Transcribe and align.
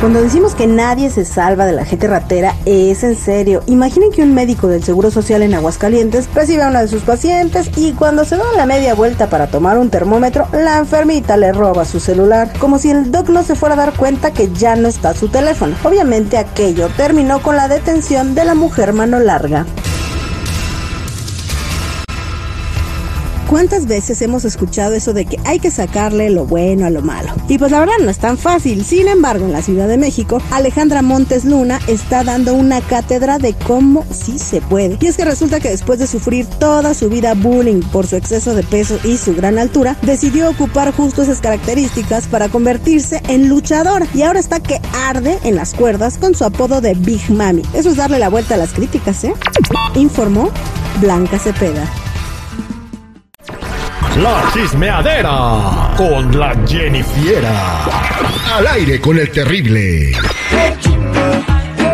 Cuando 0.00 0.22
decimos 0.22 0.54
que 0.54 0.66
nadie 0.66 1.10
se 1.10 1.26
salva 1.26 1.66
de 1.66 1.74
la 1.74 1.84
gente 1.84 2.08
ratera, 2.08 2.56
es 2.64 3.04
en 3.04 3.16
serio. 3.16 3.62
Imaginen 3.66 4.10
que 4.10 4.22
un 4.22 4.32
médico 4.32 4.66
del 4.66 4.82
Seguro 4.82 5.10
Social 5.10 5.42
en 5.42 5.52
Aguascalientes 5.52 6.26
recibe 6.34 6.62
a 6.62 6.68
una 6.68 6.80
de 6.80 6.88
sus 6.88 7.02
pacientes 7.02 7.70
y 7.76 7.92
cuando 7.92 8.24
se 8.24 8.38
da 8.38 8.44
la 8.56 8.64
media 8.64 8.94
vuelta 8.94 9.28
para 9.28 9.48
tomar 9.48 9.76
un 9.76 9.90
termómetro, 9.90 10.48
la 10.52 10.78
enfermita 10.78 11.36
le 11.36 11.52
roba 11.52 11.84
su 11.84 12.00
celular, 12.00 12.50
como 12.58 12.78
si 12.78 12.90
el 12.90 13.12
doc 13.12 13.28
no 13.28 13.42
se 13.42 13.54
fuera 13.54 13.74
a 13.74 13.78
dar 13.78 13.92
cuenta 13.92 14.30
que 14.32 14.50
ya 14.50 14.74
no 14.74 14.88
está 14.88 15.12
su 15.12 15.28
teléfono. 15.28 15.76
Obviamente 15.84 16.38
aquello 16.38 16.88
terminó 16.96 17.42
con 17.42 17.56
la 17.56 17.68
detención 17.68 18.34
de 18.34 18.46
la 18.46 18.54
mujer 18.54 18.94
mano 18.94 19.18
larga. 19.20 19.66
¿Cuántas 23.50 23.86
veces 23.86 24.22
hemos 24.22 24.44
escuchado 24.44 24.94
eso 24.94 25.12
de 25.12 25.24
que 25.24 25.36
hay 25.44 25.58
que 25.58 25.72
sacarle 25.72 26.30
lo 26.30 26.46
bueno 26.46 26.86
a 26.86 26.90
lo 26.90 27.02
malo? 27.02 27.34
Y 27.48 27.58
pues 27.58 27.72
la 27.72 27.80
verdad 27.80 27.94
no 28.00 28.08
es 28.08 28.18
tan 28.18 28.38
fácil. 28.38 28.84
Sin 28.84 29.08
embargo, 29.08 29.44
en 29.44 29.50
la 29.50 29.60
Ciudad 29.60 29.88
de 29.88 29.98
México, 29.98 30.40
Alejandra 30.52 31.02
Montes 31.02 31.44
Luna 31.44 31.80
está 31.88 32.22
dando 32.22 32.54
una 32.54 32.80
cátedra 32.80 33.38
de 33.38 33.54
cómo 33.54 34.06
sí 34.12 34.38
se 34.38 34.60
puede. 34.60 34.98
Y 35.00 35.08
es 35.08 35.16
que 35.16 35.24
resulta 35.24 35.58
que 35.58 35.68
después 35.68 35.98
de 35.98 36.06
sufrir 36.06 36.46
toda 36.46 36.94
su 36.94 37.08
vida 37.08 37.34
bullying 37.34 37.80
por 37.80 38.06
su 38.06 38.14
exceso 38.14 38.54
de 38.54 38.62
peso 38.62 39.00
y 39.02 39.16
su 39.16 39.34
gran 39.34 39.58
altura, 39.58 39.96
decidió 40.02 40.48
ocupar 40.48 40.94
justo 40.94 41.22
esas 41.22 41.40
características 41.40 42.28
para 42.28 42.50
convertirse 42.50 43.20
en 43.26 43.48
luchadora. 43.48 44.06
Y 44.14 44.22
ahora 44.22 44.38
está 44.38 44.60
que 44.60 44.80
arde 45.08 45.40
en 45.42 45.56
las 45.56 45.74
cuerdas 45.74 46.18
con 46.18 46.36
su 46.36 46.44
apodo 46.44 46.80
de 46.80 46.94
Big 46.94 47.28
Mami. 47.28 47.62
Eso 47.74 47.90
es 47.90 47.96
darle 47.96 48.20
la 48.20 48.28
vuelta 48.28 48.54
a 48.54 48.58
las 48.58 48.72
críticas, 48.72 49.24
¿eh? 49.24 49.34
Informó 49.96 50.52
Blanca 51.00 51.36
Cepeda. 51.36 51.90
La 54.22 54.42
chismeadera 54.52 55.90
con 55.96 56.38
la 56.38 56.54
Jennifiera. 56.66 57.84
Al 58.56 58.66
aire 58.66 59.00
con 59.00 59.18
el 59.18 59.30
terrible. 59.30 60.12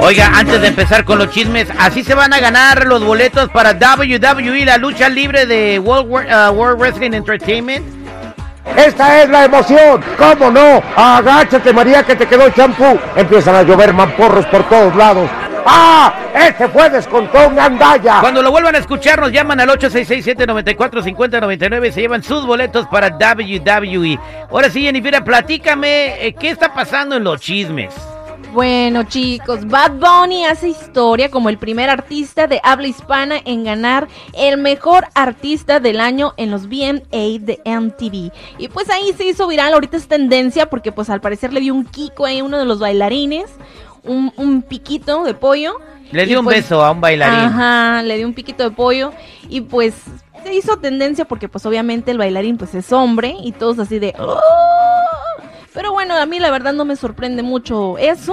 Oiga, 0.01 0.31
antes 0.35 0.61
de 0.61 0.69
empezar 0.69 1.05
con 1.05 1.19
los 1.19 1.31
chismes, 1.31 1.69
así 1.79 2.03
se 2.05 2.15
van 2.15 2.33
a 2.33 2.39
ganar 2.41 2.87
los 2.87 3.03
boletos 3.05 3.49
para 3.51 3.73
WWE, 3.73 4.65
la 4.65 4.77
lucha 4.79 5.09
libre 5.09 5.47
de 5.47 5.79
World, 5.79 6.11
War- 6.11 6.51
uh, 6.51 6.53
World 6.53 6.81
Wrestling 6.81 7.13
Entertainment. 7.13 7.85
Esta 8.77 9.23
es 9.23 9.31
la 9.31 9.45
emoción, 9.45 10.03
¿cómo 10.19 10.51
no? 10.51 10.83
Agáchate 10.97 11.73
María 11.73 12.03
que 12.03 12.15
te 12.17 12.27
quedó 12.27 12.47
el 12.47 12.55
champú. 12.55 12.99
Empiezan 13.15 13.55
a 13.55 13.63
llover 13.63 13.95
mamporros 13.95 14.45
por 14.47 14.69
todos 14.69 14.95
lados. 14.97 15.31
¡Ah! 15.67 16.14
Ese 16.34 16.67
fue 16.69 16.89
descontón 16.89 17.59
Andaya. 17.59 18.20
Cuando 18.20 18.41
lo 18.41 18.53
vuelvan 18.53 18.77
a 18.77 18.78
escuchar, 18.78 19.20
nos 19.20 19.33
llaman 19.33 19.59
al 19.61 19.69
866-794-5099 19.70 21.89
y 21.89 21.92
se 21.92 22.03
llevan 22.03 22.23
sus 22.23 22.47
boletos 22.47 22.86
para 22.86 23.08
WWE. 23.08 24.20
Ahora 24.50 24.70
sí, 24.70 24.83
Jennifer, 24.83 25.25
platícame, 25.25 26.27
eh, 26.27 26.33
¿qué 26.34 26.50
está 26.50 26.73
pasando 26.73 27.17
en 27.17 27.25
los 27.25 27.41
chismes? 27.41 27.92
Bueno 28.53 29.03
chicos, 29.03 29.67
Bad 29.67 29.95
Bunny 29.98 30.45
hace 30.47 30.69
historia 30.69 31.31
como 31.31 31.48
el 31.50 31.58
primer 31.58 31.91
artista 31.91 32.46
de 32.46 32.61
habla 32.62 32.86
hispana 32.86 33.36
en 33.45 33.64
ganar 33.64 34.08
el 34.33 34.57
mejor 34.57 35.08
artista 35.14 35.79
del 35.79 36.01
año 36.01 36.33
en 36.39 36.51
los 36.51 36.67
VMA 36.67 37.39
de 37.41 37.61
MTV. 37.67 38.33
Y 38.57 38.68
pues 38.68 38.89
ahí 38.89 39.12
se 39.12 39.27
hizo 39.27 39.46
viral, 39.46 39.74
ahorita 39.74 39.98
es 39.98 40.08
tendencia 40.08 40.70
porque 40.70 40.91
pues 40.91 41.11
al 41.11 41.20
parecer 41.20 41.52
le 41.52 41.61
dio 41.61 41.74
un 41.74 41.85
kiko 41.85 42.24
a 42.24 42.33
uno 42.42 42.58
de 42.58 42.64
los 42.64 42.79
bailarines, 42.79 43.51
un, 44.06 44.33
un 44.36 44.62
piquito 44.62 45.24
de 45.24 45.34
pollo. 45.34 45.74
Le 46.12 46.24
dio 46.27 46.39
un 46.40 46.44
pues- 46.44 46.58
beso 46.58 46.84
a 46.84 46.90
un 46.92 47.00
bailarín. 47.00 47.34
Ajá, 47.39 48.02
le 48.02 48.17
dio 48.17 48.27
un 48.27 48.34
piquito 48.34 48.62
de 48.64 48.70
pollo 48.70 49.12
y 49.48 49.61
pues 49.62 49.94
se 50.44 50.55
hizo 50.55 50.77
tendencia 50.78 51.24
porque 51.24 51.48
pues 51.48 51.67
obviamente 51.67 52.12
el 52.12 52.18
bailarín 52.18 52.56
pues 52.56 52.74
es 52.74 52.92
hombre 52.92 53.34
y 53.42 53.52
todos 53.52 53.78
así 53.80 53.98
de... 53.98 54.14
"Oh". 54.18 54.39
Pero 55.74 55.92
bueno, 55.92 56.14
a 56.17 56.24
mí 56.24 56.39
la 56.39 56.50
verdad 56.50 56.72
no 56.72 56.86
me 56.86 56.96
sorprende 56.96 57.42
mucho 57.42 57.98
eso. 57.98 58.33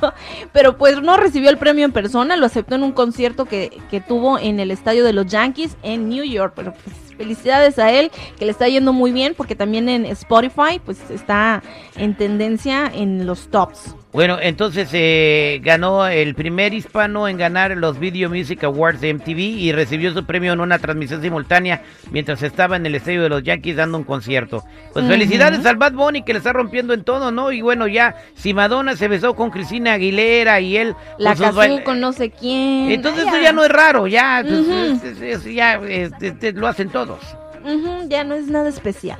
Pero 0.52 0.76
pues 0.76 1.00
no 1.00 1.16
recibió 1.16 1.48
el 1.48 1.56
premio 1.56 1.84
en 1.86 1.92
persona, 1.92 2.36
lo 2.36 2.44
aceptó 2.44 2.74
en 2.74 2.82
un 2.82 2.92
concierto 2.92 3.46
que, 3.46 3.80
que 3.90 4.02
tuvo 4.02 4.38
en 4.38 4.60
el 4.60 4.70
estadio 4.70 5.02
de 5.02 5.14
los 5.14 5.24
Yankees 5.26 5.78
en 5.82 6.10
New 6.10 6.24
York. 6.24 6.52
Pero 6.54 6.74
pues 6.74 6.94
felicidades 7.16 7.78
a 7.78 7.90
él, 7.90 8.10
que 8.38 8.44
le 8.44 8.50
está 8.50 8.68
yendo 8.68 8.92
muy 8.92 9.12
bien 9.12 9.32
porque 9.34 9.54
también 9.54 9.88
en 9.88 10.04
Spotify 10.04 10.78
pues 10.84 10.98
está 11.10 11.62
en 11.96 12.14
tendencia 12.18 12.90
en 12.92 13.24
los 13.26 13.48
tops. 13.48 13.94
Bueno, 14.14 14.38
entonces 14.40 14.88
eh, 14.92 15.60
ganó 15.64 16.06
el 16.06 16.36
primer 16.36 16.72
hispano 16.72 17.26
en 17.26 17.36
ganar 17.36 17.76
los 17.76 17.98
Video 17.98 18.30
Music 18.30 18.62
Awards 18.62 19.00
de 19.00 19.12
MTV 19.12 19.38
y 19.40 19.72
recibió 19.72 20.12
su 20.14 20.24
premio 20.24 20.52
en 20.52 20.60
una 20.60 20.78
transmisión 20.78 21.20
simultánea 21.20 21.82
mientras 22.12 22.40
estaba 22.44 22.76
en 22.76 22.86
el 22.86 22.94
estadio 22.94 23.24
de 23.24 23.28
los 23.28 23.42
Yankees 23.42 23.74
dando 23.74 23.98
un 23.98 24.04
concierto. 24.04 24.62
Pues 24.92 25.04
felicidades 25.08 25.66
al 25.66 25.74
Bad 25.78 25.94
Bunny 25.94 26.22
que 26.22 26.32
le 26.32 26.38
está 26.38 26.52
rompiendo 26.52 26.94
en 26.94 27.02
todo, 27.02 27.32
¿no? 27.32 27.50
Y 27.50 27.60
bueno, 27.60 27.88
ya 27.88 28.14
si 28.36 28.54
Madonna 28.54 28.94
se 28.94 29.08
besó 29.08 29.34
con 29.34 29.50
Cristina 29.50 29.94
Aguilera 29.94 30.60
y 30.60 30.76
él 30.76 30.94
La 31.18 31.30
con 31.34 31.36
sus 31.48 31.56
casó 31.56 31.82
con 31.84 32.00
no 32.00 32.12
sé 32.12 32.30
quién. 32.30 32.92
Entonces 32.92 33.24
Ay, 33.26 33.30
eso 33.34 33.42
ya 33.42 33.52
no 33.52 33.64
es 33.64 33.70
raro, 33.72 34.06
ya, 34.06 34.44
pues, 34.46 34.60
Ujú. 34.60 34.72
es- 34.72 35.02
es- 35.02 35.20
es- 35.44 35.44
ya 35.54 35.74
es- 35.74 36.12
es- 36.20 36.34
es- 36.40 36.54
lo 36.54 36.68
hacen 36.68 36.88
todos. 36.88 37.18
Ya 38.08 38.22
no 38.22 38.34
es 38.36 38.46
nada 38.46 38.68
especial. 38.68 39.18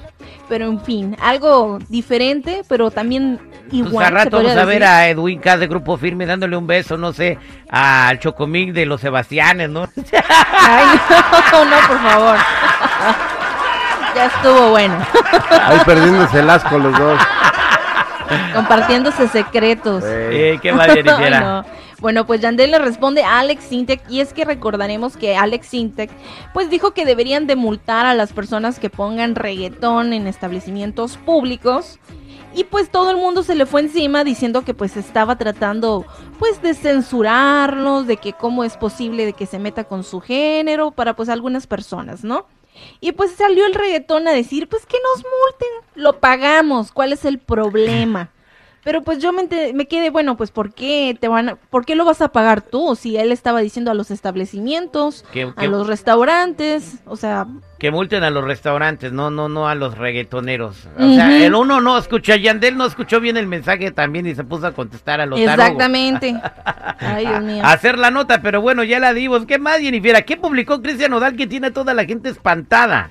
Pero 0.48 0.66
en 0.66 0.78
fin, 0.80 1.16
algo 1.20 1.78
diferente, 1.88 2.62
pero 2.68 2.90
también 2.92 3.40
Pues 3.82 3.88
igual. 3.88 4.04
a 4.04 4.08
se 4.08 4.14
rato 4.14 4.36
vamos 4.36 4.56
a 4.56 4.64
ver 4.64 4.84
a 4.84 5.08
Edwin 5.08 5.40
Cass 5.40 5.58
de 5.58 5.66
Grupo 5.66 5.96
Firme 5.96 6.26
dándole 6.26 6.56
un 6.56 6.66
beso, 6.66 6.96
no 6.96 7.12
sé, 7.12 7.38
al 7.68 8.18
Chocomín 8.20 8.72
de 8.72 8.86
los 8.86 9.00
Sebastianes, 9.00 9.68
¿no? 9.68 9.88
Ay, 10.60 10.86
no, 11.52 11.64
no, 11.64 11.76
por 11.88 11.98
favor. 11.98 12.36
ya 14.14 14.26
estuvo 14.26 14.70
bueno. 14.70 14.96
Ahí 15.50 15.78
perdiéndose 15.84 16.40
el 16.40 16.50
asco 16.50 16.78
los 16.78 16.96
dos. 16.96 17.20
Compartiéndose 18.54 19.28
secretos. 19.28 20.04
Eh, 20.06 20.58
qué 20.62 20.72
mal 20.74 21.04
no. 21.04 21.64
Bueno, 22.00 22.26
pues 22.26 22.40
Yandel 22.40 22.70
le 22.70 22.78
responde 22.78 23.24
a 23.24 23.38
Alex 23.38 23.64
Sintek 23.64 24.02
y 24.10 24.20
es 24.20 24.32
que 24.34 24.44
recordaremos 24.44 25.16
que 25.16 25.36
Alex 25.36 25.68
Sintek 25.68 26.10
pues 26.52 26.68
dijo 26.68 26.92
que 26.92 27.06
deberían 27.06 27.46
de 27.46 27.56
multar 27.56 28.04
a 28.04 28.14
las 28.14 28.32
personas 28.32 28.78
que 28.78 28.90
pongan 28.90 29.34
reggaetón 29.34 30.12
en 30.12 30.26
establecimientos 30.26 31.16
públicos 31.16 31.98
y 32.54 32.64
pues 32.64 32.90
todo 32.90 33.10
el 33.10 33.16
mundo 33.16 33.42
se 33.42 33.54
le 33.54 33.66
fue 33.66 33.80
encima 33.80 34.24
diciendo 34.24 34.62
que 34.62 34.74
pues 34.74 34.96
estaba 34.96 35.36
tratando 35.36 36.04
pues 36.38 36.62
de 36.62 36.74
censurarlos, 36.74 38.06
de 38.06 38.16
que 38.16 38.32
cómo 38.32 38.64
es 38.64 38.76
posible 38.76 39.26
de 39.26 39.32
que 39.32 39.46
se 39.46 39.58
meta 39.58 39.84
con 39.84 40.04
su 40.04 40.20
género 40.20 40.90
para 40.90 41.14
pues 41.16 41.28
algunas 41.28 41.66
personas, 41.66 42.24
¿no? 42.24 42.46
Y 43.00 43.12
pues 43.12 43.32
salió 43.32 43.66
el 43.66 43.74
reggaetón 43.74 44.26
a 44.28 44.32
decir, 44.32 44.68
pues 44.68 44.84
que 44.86 44.96
nos 44.96 45.24
multen, 45.24 46.02
lo 46.02 46.18
pagamos, 46.20 46.92
¿cuál 46.92 47.12
es 47.12 47.24
el 47.24 47.38
problema? 47.38 48.30
Pero 48.84 49.02
pues 49.02 49.18
yo 49.18 49.32
me, 49.32 49.48
me 49.72 49.86
quedé, 49.86 50.10
bueno, 50.10 50.36
pues 50.36 50.50
¿por 50.50 50.72
qué 50.74 51.16
te 51.18 51.26
van 51.28 51.48
a- 51.48 51.56
por 51.56 51.86
qué 51.86 51.94
lo 51.94 52.04
vas 52.04 52.20
a 52.20 52.28
pagar 52.28 52.60
tú? 52.60 52.94
Si 52.96 53.16
él 53.16 53.32
estaba 53.32 53.60
diciendo 53.60 53.90
a 53.90 53.94
los 53.94 54.10
establecimientos, 54.10 55.24
Que- 55.32 55.44
a 55.44 55.54
que- 55.54 55.68
los 55.68 55.86
restaurantes, 55.86 56.96
o 57.06 57.16
sea, 57.16 57.46
Que 57.78 57.90
multen 57.90 58.22
a 58.24 58.30
los 58.30 58.44
restaurantes, 58.44 59.12
no, 59.12 59.30
no, 59.30 59.48
no 59.48 59.68
a 59.68 59.74
los 59.74 59.98
reggaetoneros. 59.98 60.86
O 60.98 61.14
sea, 61.14 61.44
el 61.44 61.54
uno 61.54 61.80
no 61.80 61.98
escuchó, 61.98 62.34
Yandel 62.34 62.76
no 62.78 62.86
escuchó 62.86 63.20
bien 63.20 63.36
el 63.36 63.46
mensaje 63.46 63.90
también 63.90 64.26
y 64.26 64.34
se 64.34 64.44
puso 64.44 64.66
a 64.66 64.72
contestar 64.72 65.20
a 65.20 65.26
los 65.26 65.38
exactamente. 65.38 66.34
Ay, 67.00 67.26
Dios 67.26 67.42
mío. 67.42 67.62
A 67.64 67.72
hacer 67.72 67.98
la 67.98 68.10
nota, 68.10 68.40
pero 68.42 68.60
bueno, 68.62 68.84
ya 68.84 69.00
la 69.00 69.12
dimos. 69.12 69.44
¿Qué 69.46 69.58
más, 69.58 69.80
Jennifer? 69.80 70.24
¿Qué 70.24 70.36
publicó 70.36 70.80
Cristian 70.80 71.10
Nodal 71.10 71.36
que 71.36 71.46
tiene 71.46 71.66
a 71.68 71.72
toda 71.72 71.92
la 71.94 72.04
gente 72.04 72.28
espantada? 72.30 73.10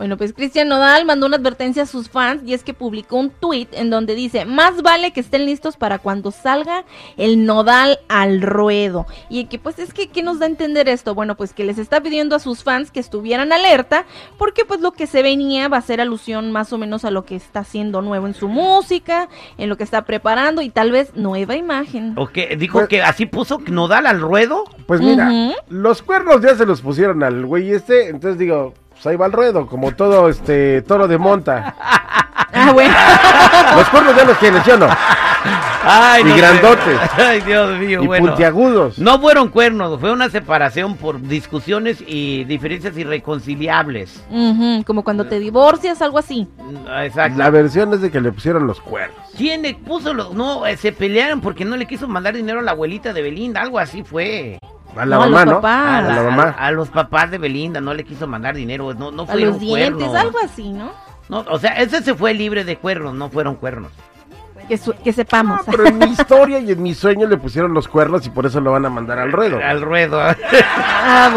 Bueno, 0.00 0.16
pues 0.16 0.32
Cristian 0.32 0.68
Nodal 0.68 1.04
mandó 1.04 1.26
una 1.26 1.36
advertencia 1.36 1.82
a 1.82 1.86
sus 1.86 2.08
fans 2.08 2.40
y 2.46 2.54
es 2.54 2.64
que 2.64 2.72
publicó 2.72 3.16
un 3.16 3.28
tweet 3.28 3.68
en 3.72 3.90
donde 3.90 4.14
dice, 4.14 4.46
más 4.46 4.80
vale 4.80 5.12
que 5.12 5.20
estén 5.20 5.44
listos 5.44 5.76
para 5.76 5.98
cuando 5.98 6.30
salga 6.30 6.86
el 7.18 7.44
Nodal 7.44 7.98
al 8.08 8.40
ruedo. 8.40 9.04
Y 9.28 9.44
que 9.44 9.58
pues 9.58 9.78
es 9.78 9.92
que, 9.92 10.08
¿qué 10.08 10.22
nos 10.22 10.38
da 10.38 10.46
a 10.46 10.48
entender 10.48 10.88
esto? 10.88 11.14
Bueno, 11.14 11.36
pues 11.36 11.52
que 11.52 11.64
les 11.64 11.76
está 11.76 12.00
pidiendo 12.02 12.34
a 12.34 12.38
sus 12.38 12.64
fans 12.64 12.90
que 12.90 12.98
estuvieran 12.98 13.52
alerta 13.52 14.06
porque 14.38 14.64
pues 14.64 14.80
lo 14.80 14.92
que 14.92 15.06
se 15.06 15.22
venía 15.22 15.68
va 15.68 15.76
a 15.76 15.82
ser 15.82 16.00
alusión 16.00 16.50
más 16.50 16.72
o 16.72 16.78
menos 16.78 17.04
a 17.04 17.10
lo 17.10 17.26
que 17.26 17.36
está 17.36 17.60
haciendo 17.60 18.00
nuevo 18.00 18.26
en 18.26 18.32
su 18.32 18.48
música, 18.48 19.28
en 19.58 19.68
lo 19.68 19.76
que 19.76 19.84
está 19.84 20.06
preparando 20.06 20.62
y 20.62 20.70
tal 20.70 20.92
vez 20.92 21.14
nueva 21.14 21.56
imagen. 21.56 22.14
¿O 22.16 22.26
qué? 22.28 22.56
¿Dijo 22.56 22.78
Pues- 22.78 22.88
que 22.88 23.02
así 23.02 23.26
puso 23.26 23.60
Nodal 23.66 24.06
al 24.06 24.22
ruedo? 24.22 24.64
Pues 24.86 25.02
mira, 25.02 25.30
los 25.68 26.00
cuernos 26.00 26.40
ya 26.40 26.54
se 26.54 26.64
los 26.64 26.80
pusieron 26.80 27.22
al 27.22 27.44
güey 27.44 27.70
este, 27.70 28.08
entonces 28.08 28.38
digo, 28.38 28.72
pues 29.02 29.06
ahí 29.06 29.16
va 29.16 29.26
el 29.26 29.32
ruedo, 29.32 29.66
como 29.66 29.92
todo 29.92 30.28
este 30.28 30.82
toro 30.82 31.08
de 31.08 31.18
monta. 31.18 31.74
Ah, 32.52 32.72
bueno. 32.72 32.92
Los 33.76 33.88
cuernos 33.90 34.16
ya 34.16 34.24
los 34.24 34.36
tiene, 34.40 34.60
¿sí 34.64 34.72
o 34.72 34.76
no? 34.76 34.88
Ay, 35.84 36.22
Y 36.22 36.24
no 36.24 36.34
sé. 36.34 36.40
grandotes. 36.40 37.00
Ay, 37.16 37.40
Dios 37.42 37.78
mío, 37.78 38.02
Y 38.02 38.06
bueno. 38.08 38.26
puntiagudos. 38.26 38.98
No 38.98 39.20
fueron 39.20 39.50
cuernos, 39.50 40.00
fue 40.00 40.10
una 40.10 40.28
separación 40.30 40.96
por 40.96 41.20
discusiones 41.22 42.02
y 42.04 42.42
diferencias 42.44 42.96
irreconciliables. 42.98 44.20
Como 44.84 45.04
cuando 45.04 45.26
te 45.26 45.38
divorcias, 45.38 46.02
algo 46.02 46.18
así. 46.18 46.48
Mm, 46.58 46.88
Exacto. 47.04 47.38
La 47.38 47.50
versión 47.50 47.94
es 47.94 48.00
de 48.00 48.10
que 48.10 48.20
le 48.20 48.32
pusieron 48.32 48.66
los 48.66 48.80
cuernos. 48.80 49.16
¿Quién 49.36 49.62
le 49.62 49.74
puso 49.74 50.12
los.? 50.12 50.34
No, 50.34 50.66
eh, 50.66 50.76
se 50.76 50.90
pelearon 50.90 51.40
porque 51.40 51.64
no 51.64 51.76
le 51.76 51.86
quiso 51.86 52.08
mandar 52.08 52.34
dinero 52.34 52.58
a 52.58 52.62
la 52.62 52.72
abuelita 52.72 53.12
de 53.12 53.22
Belinda, 53.22 53.60
algo 53.62 53.78
así 53.78 54.02
fue. 54.02 54.58
A 54.96 55.06
la 55.06 55.16
No, 55.16 55.22
a 55.22 55.26
mamá, 55.26 55.44
los 55.44 55.54
¿no? 55.54 55.60
papás. 55.60 56.04
A 56.04 56.14
la 56.14 56.22
mamá. 56.22 56.54
a- 56.58 56.66
a 56.66 56.70
los 56.72 56.88
papás 56.88 57.30
de 57.30 57.38
Belinda 57.38 57.80
no 57.80 57.94
le 57.94 58.04
quiso 58.04 58.26
mandar 58.26 58.54
dinero, 58.56 58.92
no, 58.94 59.10
no 59.10 59.22
A 59.22 59.26
fueron 59.26 59.48
los 59.50 59.60
dientes, 59.60 60.08
cuernos. 60.08 60.14
algo 60.16 60.38
así, 60.44 60.72
¿no? 60.72 60.90
No, 61.28 61.44
o 61.48 61.58
sea, 61.58 61.72
ese 61.80 62.02
se 62.02 62.14
fue 62.14 62.34
libre 62.34 62.64
de 62.64 62.76
cuernos, 62.76 63.14
no 63.14 63.28
fueron 63.30 63.54
cuernos. 63.54 63.92
Que, 64.68 64.76
su- 64.78 64.92
que 65.02 65.12
sepamos. 65.12 65.60
Ah, 65.60 65.64
pero 65.70 65.86
en 65.86 65.98
mi 65.98 66.04
historia 66.12 66.58
y 66.60 66.70
en 66.70 66.82
mi 66.82 66.94
sueño 66.94 67.26
le 67.26 67.36
pusieron 67.36 67.72
los 67.74 67.88
cuernos 67.88 68.24
y 68.26 68.30
por 68.30 68.46
eso 68.46 68.60
lo 68.60 68.70
van 68.72 68.84
a 68.86 68.90
mandar 68.90 69.18
al 69.18 69.32
ruedo. 69.32 69.58
Al 69.62 69.80
ruedo. 69.80 70.20
ah, 70.20 71.30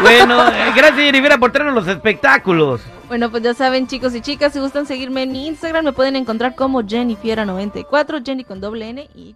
bueno. 0.00 0.02
bueno, 0.36 0.48
eh, 0.48 0.72
gracias 0.74 0.96
Jennifer 1.00 1.38
por 1.38 1.52
traernos 1.52 1.84
los 1.84 1.94
espectáculos. 1.94 2.80
Bueno, 3.08 3.30
pues 3.30 3.42
ya 3.42 3.52
saben, 3.52 3.86
chicos 3.88 4.14
y 4.14 4.20
chicas, 4.22 4.52
si 4.54 4.58
gustan 4.60 4.86
seguirme 4.86 5.22
en 5.24 5.32
mi 5.32 5.46
Instagram, 5.48 5.84
me 5.84 5.92
pueden 5.92 6.16
encontrar 6.16 6.54
como 6.54 6.82
Jennifiera94, 6.82 8.24
Jenny 8.24 8.44
con 8.44 8.60
doble 8.60 8.88
N 8.88 9.08
y 9.14 9.20
Y. 9.20 9.34